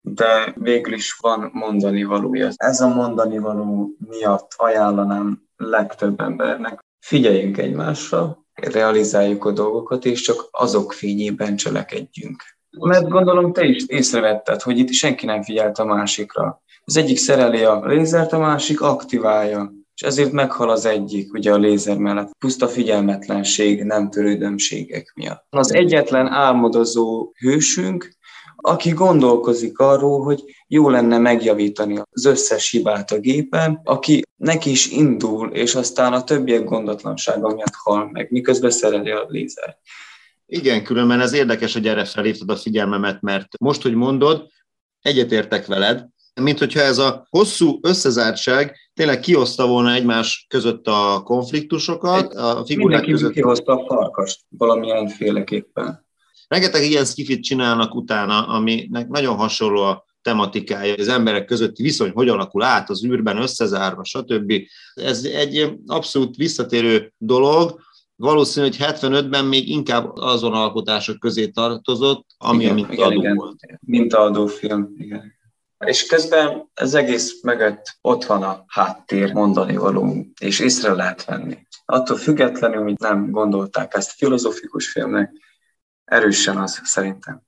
de 0.00 0.52
végül 0.54 0.92
is 0.92 1.16
van 1.20 1.50
mondani 1.52 2.02
valója. 2.02 2.50
Ez 2.56 2.80
a 2.80 2.88
mondani 2.88 3.38
való 3.38 3.90
miatt 4.08 4.52
ajánlanám 4.56 5.42
legtöbb 5.56 6.20
embernek. 6.20 6.84
Figyeljünk 6.98 7.58
egymásra, 7.58 8.44
realizáljuk 8.54 9.44
a 9.44 9.52
dolgokat, 9.52 10.04
és 10.04 10.20
csak 10.20 10.48
azok 10.50 10.92
fényében 10.92 11.56
cselekedjünk. 11.56 12.42
Mert 12.70 13.08
gondolom 13.08 13.52
te 13.52 13.64
is 13.64 13.84
észrevetted, 13.86 14.62
hogy 14.62 14.78
itt 14.78 14.92
senki 14.92 15.26
nem 15.26 15.42
figyelt 15.42 15.78
a 15.78 15.84
másikra. 15.84 16.62
Az 16.88 16.96
egyik 16.96 17.18
szereli 17.18 17.62
a 17.62 17.86
lézert, 17.86 18.32
a 18.32 18.38
másik 18.38 18.80
aktiválja. 18.80 19.72
És 19.94 20.02
ezért 20.02 20.32
meghal 20.32 20.70
az 20.70 20.84
egyik, 20.84 21.32
ugye 21.32 21.52
a 21.52 21.56
lézer 21.56 21.96
mellett, 21.96 22.30
puszta 22.38 22.68
figyelmetlenség, 22.68 23.84
nem 23.84 24.10
törődömségek 24.10 25.12
miatt. 25.14 25.46
Az 25.50 25.72
egyetlen 25.72 26.26
álmodozó 26.26 27.32
hősünk, 27.38 28.16
aki 28.56 28.90
gondolkozik 28.90 29.78
arról, 29.78 30.22
hogy 30.24 30.44
jó 30.66 30.88
lenne 30.88 31.18
megjavítani 31.18 31.98
az 32.10 32.24
összes 32.24 32.70
hibát 32.70 33.10
a 33.10 33.18
gépen, 33.18 33.80
aki 33.84 34.22
neki 34.36 34.70
is 34.70 34.86
indul, 34.86 35.50
és 35.50 35.74
aztán 35.74 36.12
a 36.12 36.24
többiek 36.24 36.64
gondatlansága 36.64 37.54
miatt 37.54 37.74
hal 37.82 38.10
meg, 38.12 38.30
miközben 38.30 38.70
szereli 38.70 39.10
a 39.10 39.26
lézer. 39.28 39.78
Igen, 40.46 40.84
különben 40.84 41.20
ez 41.20 41.32
érdekes, 41.32 41.72
hogy 41.72 41.86
erre 41.86 42.04
felhívtad 42.04 42.50
a 42.50 42.56
figyelmemet, 42.56 43.20
mert 43.20 43.58
most, 43.58 43.82
hogy 43.82 43.94
mondod, 43.94 44.46
egyetértek 45.00 45.66
veled, 45.66 46.08
mint 46.40 46.58
hogyha 46.58 46.80
ez 46.80 46.98
a 46.98 47.26
hosszú 47.30 47.78
összezártság 47.82 48.76
tényleg 48.94 49.20
kioszta 49.20 49.66
volna 49.66 49.92
egymás 49.92 50.46
között 50.48 50.86
a 50.86 51.22
konfliktusokat, 51.24 52.34
a 52.34 52.64
figurák 52.66 53.04
között. 53.04 53.32
kihozta 53.32 53.72
a 53.72 53.86
farkast 53.86 54.40
valamilyen 54.48 55.08
féleképpen. 55.08 56.06
Rengeteg 56.48 56.84
ilyen 56.84 57.04
skifit 57.04 57.42
csinálnak 57.42 57.94
utána, 57.94 58.46
aminek 58.46 59.08
nagyon 59.08 59.36
hasonló 59.36 59.82
a 59.82 60.04
tematikája, 60.22 60.94
az 60.98 61.08
emberek 61.08 61.44
közötti 61.44 61.82
viszony 61.82 62.10
hogy 62.14 62.28
alakul 62.28 62.62
át 62.62 62.90
az 62.90 63.04
űrben, 63.04 63.36
összezárva, 63.36 64.04
stb. 64.04 64.52
Ez 64.94 65.24
egy 65.24 65.72
abszolút 65.86 66.36
visszatérő 66.36 67.12
dolog, 67.18 67.80
valószínű, 68.16 68.66
hogy 68.66 68.76
75-ben 68.80 69.44
még 69.44 69.68
inkább 69.68 70.16
azon 70.16 70.52
alkotások 70.52 71.18
közé 71.18 71.46
tartozott, 71.48 72.26
ami 72.38 72.62
igen, 72.62 72.70
a 72.70 72.74
mintaadó 72.74 73.20
igen, 73.20 73.34
volt. 73.34 73.62
Igen. 73.62 73.80
Mintaadó 73.84 74.46
film, 74.46 74.94
igen. 74.96 75.37
És 75.86 76.06
közben 76.06 76.70
az 76.74 76.94
egész 76.94 77.42
mögött 77.42 77.98
ott 78.00 78.24
van 78.24 78.42
a 78.42 78.64
háttér, 78.66 79.32
mondani 79.32 79.76
való, 79.76 80.26
és 80.40 80.58
észre 80.58 80.92
lehet 80.92 81.24
venni. 81.24 81.66
Attól 81.84 82.16
függetlenül, 82.16 82.82
hogy 82.82 82.98
nem 82.98 83.30
gondolták 83.30 83.94
ezt 83.94 84.10
filozofikus 84.10 84.90
filmnek, 84.90 85.32
erősen 86.04 86.56
az 86.56 86.80
szerintem. 86.84 87.42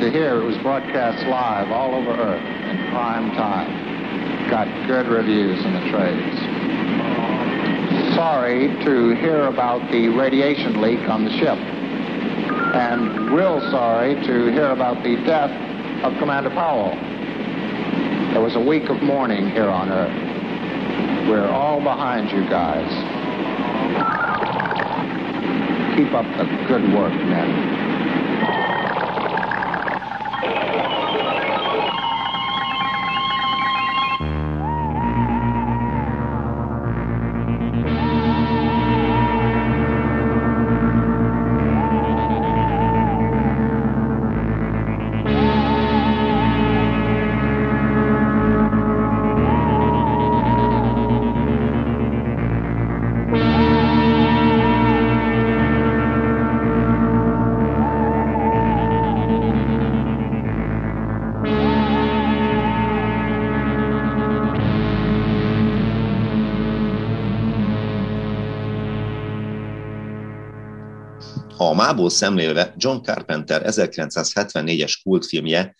To 0.00 0.10
hear 0.10 0.40
it 0.40 0.44
was 0.44 0.56
broadcast 0.58 1.26
live 1.26 1.70
all 1.70 1.94
over 1.94 2.10
Earth 2.10 2.42
in 2.42 2.90
prime 2.90 3.30
time. 3.32 4.48
Got 4.48 4.66
good 4.86 5.06
reviews 5.06 5.62
in 5.64 5.72
the 5.74 5.80
trades. 5.90 6.38
Sorry 8.14 8.68
to 8.84 9.14
hear 9.16 9.46
about 9.46 9.90
the 9.90 10.08
radiation 10.08 10.80
leak 10.80 11.00
on 11.08 11.24
the 11.24 11.30
ship. 11.32 11.58
And 12.74 13.30
real 13.30 13.60
sorry 13.70 14.14
to 14.14 14.52
hear 14.52 14.70
about 14.70 15.02
the 15.02 15.16
death 15.26 15.50
of 16.04 16.16
Commander 16.18 16.50
Powell. 16.50 16.94
There 18.32 18.42
was 18.42 18.56
a 18.56 18.60
week 18.60 18.88
of 18.88 19.02
mourning 19.02 19.50
here 19.50 19.68
on 19.68 19.90
Earth. 19.90 21.28
We're 21.28 21.48
all 21.48 21.82
behind 21.82 22.30
you 22.30 22.48
guys. 22.48 22.88
Keep 25.98 26.14
up 26.14 26.26
the 26.36 26.44
good 26.68 26.94
work, 26.94 27.12
men. 27.26 27.77
Mából 71.88 72.10
szemlélve 72.10 72.74
John 72.76 73.02
Carpenter 73.02 73.62
1974-es 73.64 74.94
kultfilmje 75.02 75.74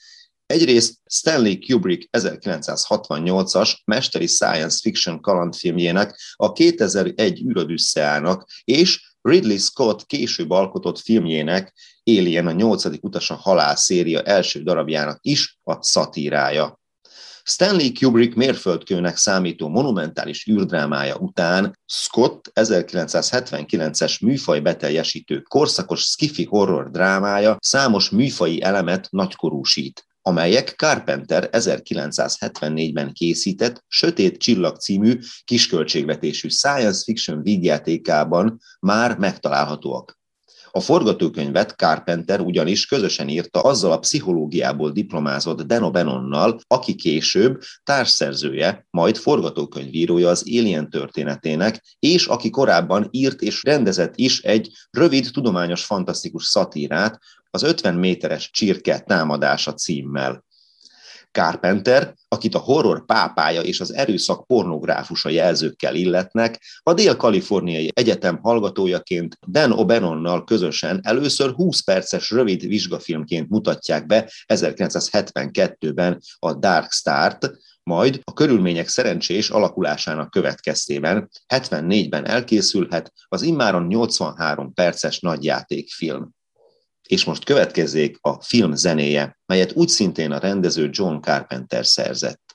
egyrészt 0.46 0.98
Stanley 1.04 1.58
Kubrick 1.58 2.08
1968-as 2.18 3.72
mesteri 3.84 4.26
science 4.26 4.78
fiction 4.82 5.20
kalandfilmjének, 5.20 6.20
a 6.36 6.52
2001 6.52 7.42
űrödüsszeának 7.42 8.48
és 8.64 9.14
Ridley 9.20 9.58
Scott 9.58 10.06
később 10.06 10.50
alkotott 10.50 10.98
filmjének, 10.98 11.72
Alien 12.04 12.46
a 12.46 12.52
nyolcadik 12.52 13.04
utas 13.04 13.30
a 13.30 13.34
halál 13.34 13.76
széria 13.76 14.22
első 14.22 14.62
darabjának 14.62 15.18
is 15.22 15.58
a 15.62 15.82
szatírája. 15.82 16.77
Stanley 17.50 17.92
Kubrick 17.92 18.34
mérföldkőnek 18.34 19.16
számító 19.16 19.68
monumentális 19.68 20.46
űrdrámája 20.46 21.16
után 21.16 21.78
Scott 21.86 22.50
1979-es 22.54 24.20
műfaj 24.20 24.60
beteljesítő 24.60 25.40
korszakos 25.40 26.00
skifi 26.00 26.44
horror 26.44 26.90
drámája 26.90 27.56
számos 27.60 28.10
műfai 28.10 28.62
elemet 28.62 29.08
nagykorúsít 29.10 30.06
amelyek 30.22 30.68
Carpenter 30.68 31.48
1974-ben 31.52 33.12
készített 33.12 33.84
Sötét 33.88 34.38
Csillag 34.38 34.76
című 34.76 35.18
kisköltségvetésű 35.44 36.48
science 36.48 37.02
fiction 37.04 37.42
vígjátékában 37.42 38.60
már 38.80 39.18
megtalálhatóak. 39.18 40.17
A 40.70 40.80
forgatókönyvet 40.80 41.70
Carpenter 41.70 42.40
ugyanis 42.40 42.86
közösen 42.86 43.28
írta 43.28 43.60
azzal 43.60 43.92
a 43.92 43.98
pszichológiából 43.98 44.90
diplomázott 44.90 45.62
Deno 45.62 45.90
Benonnal, 45.90 46.60
aki 46.66 46.94
később 46.94 47.60
társszerzője, 47.84 48.86
majd 48.90 49.16
forgatókönyvírója 49.16 50.28
az 50.28 50.44
Alien 50.46 50.90
történetének, 50.90 51.96
és 51.98 52.26
aki 52.26 52.50
korábban 52.50 53.08
írt 53.10 53.40
és 53.40 53.62
rendezett 53.62 54.16
is 54.16 54.40
egy 54.40 54.70
rövid, 54.90 55.30
tudományos, 55.32 55.84
fantasztikus 55.84 56.44
szatírát, 56.44 57.18
az 57.50 57.62
50 57.62 57.94
méteres 57.94 58.50
csirke 58.50 58.98
támadása 58.98 59.74
címmel. 59.74 60.46
Carpenter, 61.38 62.14
akit 62.28 62.54
a 62.54 62.58
horror 62.58 63.04
pápája 63.04 63.60
és 63.60 63.80
az 63.80 63.94
erőszak 63.94 64.46
pornográfusa 64.46 65.28
jelzőkkel 65.28 65.94
illetnek, 65.94 66.60
a 66.82 66.94
Dél-Kaliforniai 66.94 67.90
Egyetem 67.94 68.38
hallgatójaként 68.42 69.38
Dan 69.46 69.72
O'Bannonnal 69.76 70.42
közösen 70.46 71.00
először 71.02 71.50
20 71.50 71.80
perces 71.80 72.30
rövid 72.30 72.66
vizsgafilmként 72.66 73.48
mutatják 73.48 74.06
be 74.06 74.30
1972-ben 74.46 76.20
a 76.38 76.54
Dark 76.54 76.92
Start, 76.92 77.50
majd 77.82 78.20
a 78.24 78.32
körülmények 78.32 78.88
szerencsés 78.88 79.50
alakulásának 79.50 80.30
következtében 80.30 81.30
74-ben 81.54 82.26
elkészülhet 82.26 83.12
az 83.28 83.42
immáron 83.42 83.86
83 83.86 84.74
perces 84.74 85.20
nagyjátékfilm. 85.20 86.36
És 87.08 87.24
most 87.24 87.44
következzék 87.44 88.18
a 88.20 88.42
film 88.42 88.74
zenéje, 88.74 89.38
melyet 89.46 89.72
úgy 89.72 89.88
szintén 89.88 90.30
a 90.32 90.38
rendező 90.38 90.88
John 90.92 91.20
Carpenter 91.20 91.86
szerzett. 91.86 92.48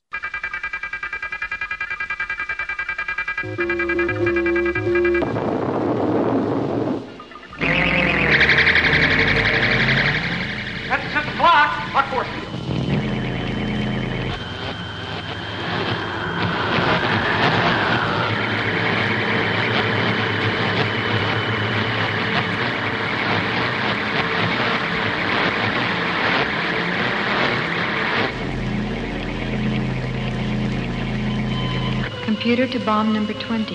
Computer 32.43 32.67
to 32.77 32.85
bomb 32.85 33.13
number 33.13 33.31
20. 33.31 33.73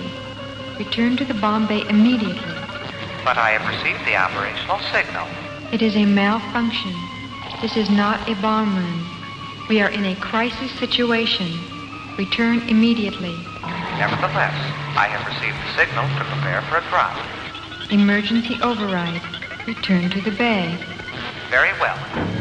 Return 0.79 1.17
to 1.17 1.25
the 1.25 1.33
bomb 1.33 1.67
bay 1.67 1.89
immediately. 1.89 2.53
But 3.25 3.39
I 3.39 3.57
have 3.57 3.65
received 3.67 4.05
the 4.05 4.15
operational 4.15 4.79
signal. 4.93 5.27
It 5.73 5.81
is 5.81 5.97
a 5.97 6.05
malfunction. 6.05 6.93
This 7.63 7.79
is 7.79 7.89
not 7.89 8.29
a 8.29 8.35
bomb 8.43 8.77
room. 8.77 9.07
We 9.71 9.81
are 9.81 9.89
in 9.89 10.05
a 10.05 10.15
crisis 10.17 10.71
situation. 10.73 11.49
Return 12.19 12.61
immediately. 12.69 13.33
Nevertheless, 13.97 14.53
I 15.01 15.09
have 15.09 15.25
received 15.25 15.57
the 15.65 15.73
signal 15.73 16.05
to 16.19 16.25
prepare 16.29 16.61
for 16.69 16.77
a 16.77 16.85
drop. 16.91 17.17
Emergency 17.91 18.61
override. 18.61 19.23
Return 19.67 20.11
to 20.11 20.21
the 20.21 20.37
bay. 20.37 20.77
Very 21.49 21.73
well. 21.81 22.38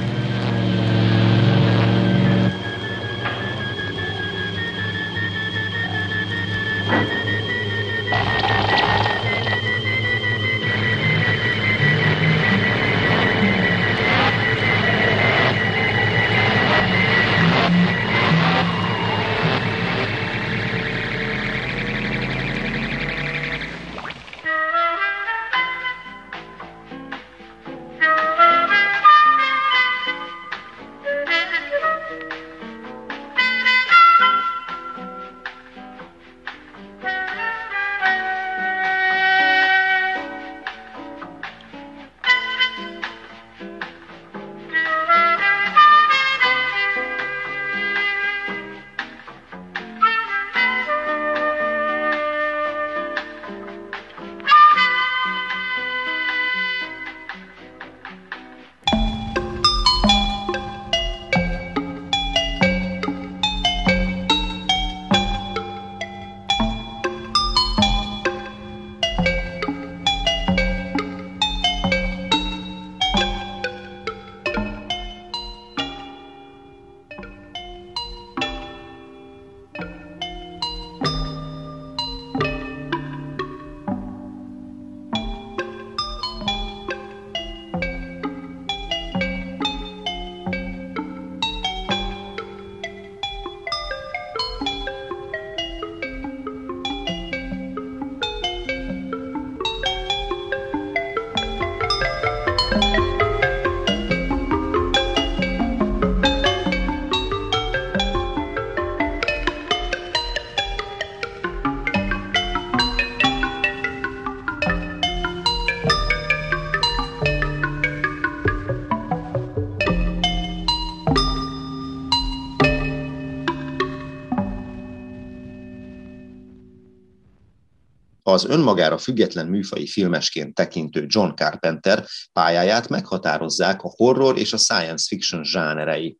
Az 128.37 128.45
önmagára 128.45 128.97
független 128.97 129.47
műfai 129.47 129.87
filmesként 129.87 130.53
tekintő 130.53 131.05
John 131.07 131.29
Carpenter 131.35 132.05
pályáját 132.33 132.89
meghatározzák 132.89 133.81
a 133.81 133.93
horror 133.95 134.37
és 134.37 134.53
a 134.53 134.57
science 134.57 135.05
fiction 135.07 135.43
zsánerei. 135.43 136.17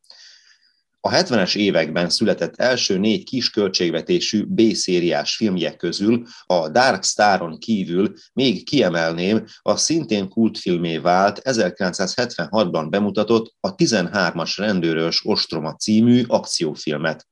A 0.99 1.10
70-es 1.10 1.56
években 1.56 2.10
született 2.10 2.56
első 2.56 2.97
négy 2.97 3.23
kis 3.23 3.49
költségvetésű 3.49 4.45
B-szériás 4.45 5.36
filmje 5.36 5.75
közül 5.75 6.25
a 6.45 6.69
Dark 6.69 7.03
Staron 7.03 7.60
kívül 7.60 8.13
még 8.34 8.65
kiemelném 8.65 9.45
a 9.62 9.75
szintén 9.75 10.30
kultfilmé 10.30 10.97
vált 10.97 11.41
1976-ban 11.43 12.88
bemutatott 12.89 13.53
a 13.60 13.75
13-as 13.75 14.53
rendőrös 14.56 15.21
ostroma 15.25 15.75
című 15.75 16.23
akciófilmet. 16.27 17.27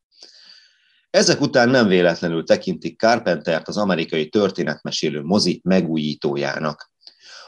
Ezek 1.15 1.41
után 1.41 1.69
nem 1.69 1.87
véletlenül 1.87 2.43
tekintik 2.43 2.99
Carpentert 2.99 3.67
az 3.67 3.77
amerikai 3.77 4.29
történetmesélő 4.29 5.21
mozi 5.21 5.61
megújítójának. 5.63 6.91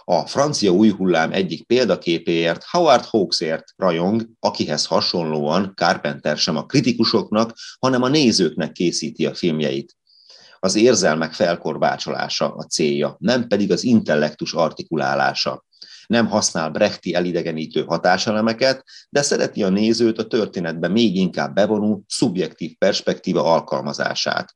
A 0.03 0.27
francia 0.27 0.71
új 0.71 0.89
hullám 0.89 1.31
egyik 1.31 1.65
példaképéért 1.65 2.63
Howard 2.63 3.03
Hawksért 3.03 3.63
rajong, 3.75 4.29
akihez 4.39 4.85
hasonlóan 4.85 5.73
Carpenter 5.75 6.37
sem 6.37 6.57
a 6.57 6.65
kritikusoknak, 6.65 7.53
hanem 7.79 8.01
a 8.01 8.07
nézőknek 8.07 8.71
készíti 8.71 9.25
a 9.25 9.35
filmjeit. 9.35 9.95
Az 10.59 10.75
érzelmek 10.75 11.33
felkorbácsolása 11.33 12.53
a 12.53 12.63
célja, 12.63 13.15
nem 13.19 13.47
pedig 13.47 13.71
az 13.71 13.83
intellektus 13.83 14.53
artikulálása 14.53 15.65
nem 16.07 16.27
használ 16.27 16.69
brechti 16.69 17.13
elidegenítő 17.13 17.83
hatáselemeket, 17.83 18.83
de 19.09 19.21
szereti 19.21 19.63
a 19.63 19.69
nézőt 19.69 20.17
a 20.17 20.27
történetbe 20.27 20.87
még 20.87 21.15
inkább 21.15 21.53
bevonó, 21.53 22.03
szubjektív 22.07 22.77
perspektíva 22.77 23.43
alkalmazását. 23.53 24.55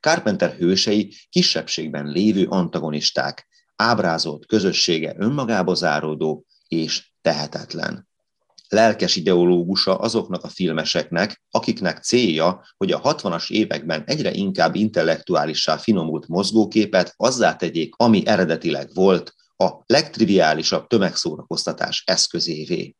Carpenter 0.00 0.50
hősei 0.50 1.14
kisebbségben 1.28 2.06
lévő 2.06 2.46
antagonisták, 2.48 3.48
ábrázolt 3.76 4.46
közössége 4.46 5.14
önmagába 5.18 5.74
záródó 5.74 6.44
és 6.68 7.10
tehetetlen 7.20 8.10
lelkes 8.72 9.16
ideológusa 9.16 9.96
azoknak 9.96 10.44
a 10.44 10.48
filmeseknek, 10.48 11.42
akiknek 11.50 12.02
célja, 12.02 12.64
hogy 12.76 12.92
a 12.92 13.00
60-as 13.00 13.50
években 13.50 14.02
egyre 14.06 14.32
inkább 14.32 14.74
intellektuálissá 14.74 15.76
finomult 15.76 16.28
mozgóképet 16.28 17.14
azzá 17.16 17.56
tegyék, 17.56 17.94
ami 17.96 18.26
eredetileg 18.26 18.94
volt, 18.94 19.34
a 19.56 19.70
legtriviálisabb 19.86 20.86
tömegszórakoztatás 20.86 22.02
eszközévé. 22.06 22.94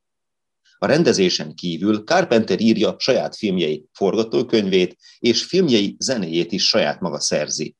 A 0.78 0.86
rendezésen 0.86 1.54
kívül 1.54 2.04
Carpenter 2.04 2.60
írja 2.60 2.94
saját 2.98 3.36
filmjei 3.36 3.84
forgatókönyvét, 3.92 4.96
és 5.18 5.44
filmjei 5.44 5.96
zenéjét 5.98 6.52
is 6.52 6.68
saját 6.68 7.00
maga 7.00 7.20
szerzi. 7.20 7.76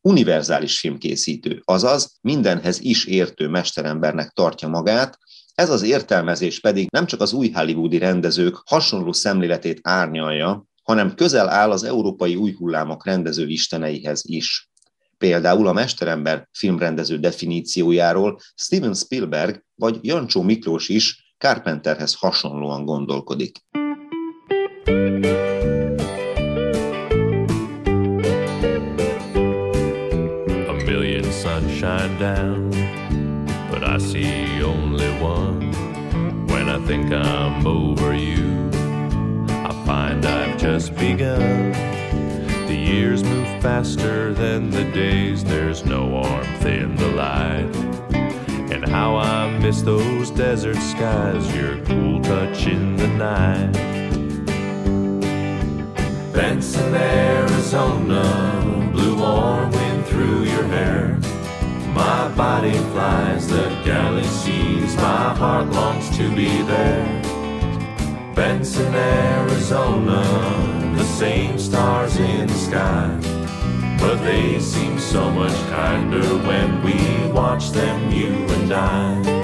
Univerzális 0.00 0.78
filmkészítő, 0.78 1.62
azaz 1.64 2.18
mindenhez 2.20 2.80
is 2.80 3.04
értő 3.04 3.48
mesterembernek 3.48 4.30
tartja 4.30 4.68
magát, 4.68 5.18
ez 5.54 5.70
az 5.70 5.82
értelmezés 5.82 6.60
pedig 6.60 6.90
nem 6.90 7.06
csak 7.06 7.20
az 7.20 7.32
új 7.32 7.50
hollywoodi 7.50 7.98
rendezők 7.98 8.62
hasonló 8.64 9.12
szemléletét 9.12 9.80
árnyalja, 9.82 10.64
hanem 10.82 11.14
közel 11.14 11.48
áll 11.48 11.70
az 11.70 11.82
európai 11.82 12.34
új 12.34 12.52
hullámok 12.52 13.06
rendező 13.06 13.46
isteneihez 13.46 14.22
is. 14.24 14.71
Például 15.22 15.66
a 15.66 15.72
Mesterember 15.72 16.48
filmrendező 16.52 17.18
definíciójáról 17.18 18.38
Steven 18.54 18.94
Spielberg 18.94 19.64
vagy 19.74 19.98
Jancsó 20.00 20.42
Miklós 20.42 20.88
is 20.88 21.34
Carpenterhez 21.38 22.14
hasonlóan 22.14 22.84
gondolkodik. 22.84 23.58
A 30.66 30.72
million 30.86 31.30
sunshine 31.30 32.16
down, 32.18 32.70
but 33.70 33.82
I 33.82 33.98
see 33.98 34.62
only 34.64 35.20
one. 35.20 35.70
When 36.46 36.68
I 36.68 36.86
think 36.86 37.12
I'm 37.12 37.66
over 37.66 38.14
you, 38.14 38.68
I 39.48 39.72
find 39.84 40.24
I've 40.24 40.56
just 40.56 40.94
begun. 40.94 42.00
Years 42.92 43.24
move 43.24 43.62
faster 43.62 44.34
than 44.34 44.68
the 44.68 44.84
days, 44.84 45.42
there's 45.42 45.82
no 45.82 46.04
warmth 46.04 46.66
in 46.66 46.94
the 46.96 47.08
light. 47.08 47.74
And 48.70 48.86
how 48.86 49.16
I 49.16 49.58
miss 49.60 49.80
those 49.80 50.30
desert 50.30 50.76
skies, 50.76 51.56
your 51.56 51.78
cool 51.86 52.20
touch 52.20 52.66
in 52.66 52.96
the 52.96 53.08
night. 53.08 53.72
Benson, 56.34 56.94
Arizona, 56.94 58.90
blue 58.92 59.16
warm 59.16 59.70
wind 59.70 60.06
through 60.08 60.42
your 60.42 60.64
hair. 60.64 61.18
My 61.94 62.28
body 62.36 62.76
flies 62.92 63.48
the 63.48 63.70
galley 63.86 64.20
galaxies, 64.20 64.96
my 64.96 65.34
heart 65.34 65.66
longs 65.70 66.14
to 66.18 66.28
be 66.36 66.60
there. 66.64 67.31
Benson, 68.34 68.94
Arizona, 68.94 70.22
the 70.96 71.04
same 71.04 71.58
stars 71.58 72.16
in 72.16 72.46
the 72.46 72.54
sky. 72.54 73.18
But 73.98 74.16
they 74.24 74.58
seem 74.58 74.98
so 74.98 75.30
much 75.30 75.54
kinder 75.70 76.22
when 76.46 76.82
we 76.82 77.30
watch 77.32 77.70
them, 77.70 78.10
you 78.10 78.32
and 78.48 78.72
I. 78.72 79.41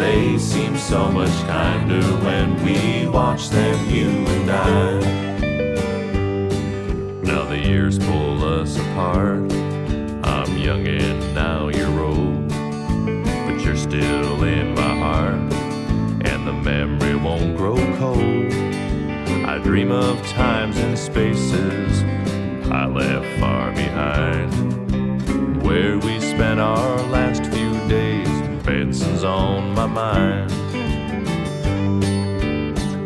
they 0.00 0.38
seem 0.38 0.78
so 0.78 1.10
much 1.10 1.28
kinder 1.46 2.02
when 2.24 2.64
we 2.64 3.06
watch 3.06 3.50
them, 3.50 3.90
you 3.90 4.08
and 4.08 4.50
I. 4.50 5.00
Now 7.22 7.44
the 7.44 7.58
years 7.58 7.98
pull 7.98 8.42
us 8.42 8.78
apart. 8.78 9.52
I'm 10.24 10.56
young 10.56 10.86
and 10.86 11.34
now 11.34 11.68
you're 11.68 12.00
old. 12.00 12.48
But 12.48 13.60
you're 13.62 13.76
still 13.76 14.42
in 14.42 14.74
my 14.74 14.94
heart, 15.04 15.52
and 16.30 16.46
the 16.46 16.54
memory 16.54 17.16
won't 17.16 17.58
grow 17.58 17.76
cold. 17.98 18.52
I 19.44 19.58
dream 19.62 19.90
of 19.90 20.16
times 20.28 20.78
and 20.78 20.98
spaces 20.98 22.02
I 22.70 22.86
left 22.86 23.38
far 23.38 23.70
behind. 23.72 24.50
Where 25.62 25.98
we 25.98 26.20
spent 26.20 26.58
our 26.58 27.02
last 27.08 27.49
Benson's 28.90 29.22
on 29.22 29.72
my 29.72 29.86
mind. 29.86 30.50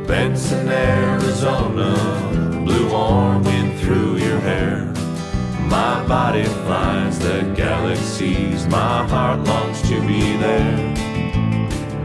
Benson, 0.07 0.67
Arizona, 0.67 1.93
blue 2.65 2.91
warm 2.91 3.45
wind 3.45 3.79
through 3.81 4.17
your 4.17 4.39
hair. 4.39 4.87
My 5.69 6.03
body 6.09 6.45
flies 6.45 7.19
the 7.19 7.53
galaxies, 7.55 8.67
my 8.69 9.07
heart 9.07 9.41
longs 9.41 9.83
to 9.83 10.01
be 10.07 10.39
there. 10.39 10.95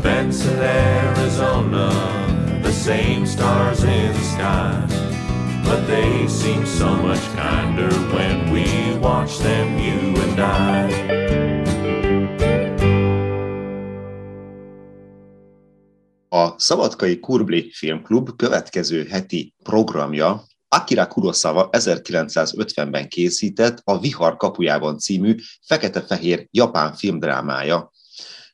Benson, 0.01 0.59
Arizona, 0.59 1.89
the 2.61 2.73
same 2.73 3.25
stars 3.25 3.85
in 3.85 4.11
the 4.11 4.19
sky 4.19 4.85
but 5.63 5.85
they 5.85 6.27
seem 6.27 6.65
so 6.65 6.95
much 6.97 7.21
kinder 7.35 7.93
when 8.13 8.51
we 8.51 8.97
watch 8.97 9.37
them, 9.37 9.77
you 9.77 10.19
and 10.23 10.39
I. 10.39 11.18
A 16.31 16.59
Szabadkai 16.59 17.19
Kurbli 17.19 17.71
Filmklub 17.71 18.35
következő 18.35 19.05
heti 19.05 19.53
programja 19.63 20.43
Akira 20.67 21.07
Kurosawa 21.07 21.69
1950-ben 21.71 23.07
készített 23.07 23.81
a 23.83 23.99
Vihar 23.99 24.37
kapujában 24.37 24.97
című 24.97 25.35
fekete-fehér 25.65 26.47
japán 26.51 26.93
filmdrámája. 26.93 27.91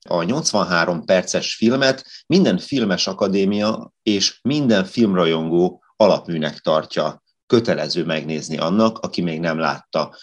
A 0.10 0.24
83 0.24 1.06
perces 1.06 1.56
filmet 1.56 2.06
minden 2.28 2.58
filmes 2.58 3.08
akadémia 3.08 3.94
és 4.04 4.40
minden 4.42 4.86
filmrajongó 4.86 5.84
alapműnek 5.96 6.60
tartja, 6.60 7.24
kötelező 7.48 8.06
megnézni 8.06 8.58
annak, 8.58 8.98
aki 8.98 9.22
még 9.22 9.40
nem 9.40 9.60
látta. 9.60 10.16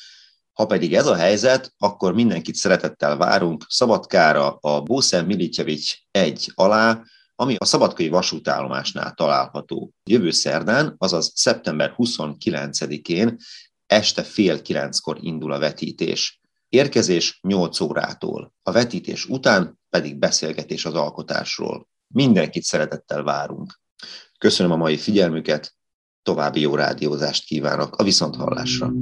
Ha 0.52 0.66
pedig 0.66 0.94
ez 0.94 1.06
a 1.06 1.14
helyzet, 1.14 1.72
akkor 1.78 2.14
mindenkit 2.14 2.54
szeretettel 2.54 3.16
várunk 3.16 3.64
Szabadkára 3.68 4.56
a 4.60 4.80
Bószer 4.80 5.26
Militjevics 5.26 5.94
egy 6.10 6.52
alá, 6.54 7.02
ami 7.42 7.54
a 7.58 7.64
Szabadkai 7.64 8.08
vasútállomásnál 8.08 9.12
található. 9.12 9.92
Jövő 10.04 10.30
szerdán, 10.30 10.94
azaz 10.98 11.32
szeptember 11.34 11.94
29-én 11.96 13.36
este 13.86 14.22
fél 14.22 14.62
kilenckor 14.62 15.18
indul 15.20 15.52
a 15.52 15.58
vetítés. 15.58 16.40
Érkezés 16.68 17.38
8 17.42 17.80
órától. 17.80 18.52
A 18.62 18.72
vetítés 18.72 19.24
után 19.24 19.78
pedig 19.90 20.18
beszélgetés 20.18 20.84
az 20.84 20.94
alkotásról. 20.94 21.88
Mindenkit 22.14 22.62
szeretettel 22.62 23.22
várunk. 23.22 23.80
Köszönöm 24.38 24.72
a 24.72 24.76
mai 24.76 24.96
figyelmüket, 24.96 25.74
további 26.22 26.60
jó 26.60 26.74
rádiózást 26.74 27.44
kívánok 27.44 27.96
a 27.96 28.02
viszonthallásra. 28.02 28.92